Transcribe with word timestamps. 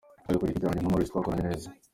Ariko 0.27 0.39
ku 0.41 0.47
giti 0.49 0.61
cyanjye 0.63 0.79
nka 0.81 0.89
Maurice 0.91 1.11
twakoranye 1.11 1.43
neza”. 1.49 1.67